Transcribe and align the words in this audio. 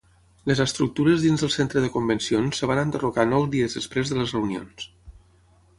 Les 0.51 0.61
estructures 0.63 1.25
dins 1.25 1.43
del 1.43 1.51
centre 1.57 1.83
de 1.83 1.91
convencions 1.97 2.63
es 2.63 2.71
van 2.73 2.83
enderrocar 2.85 3.27
nou 3.35 3.47
dies 3.57 3.79
després 3.81 4.15
de 4.15 4.19
les 4.23 4.35
reunions. 4.39 4.93